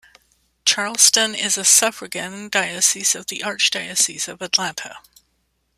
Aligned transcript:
Charleston 0.65 1.35
is 1.35 1.59
a 1.59 1.63
suffragan 1.63 2.49
diocese 2.49 3.13
of 3.13 3.27
the 3.27 3.43
Archdiocese 3.45 4.27
of 4.27 4.41
Atlanta. 4.41 4.97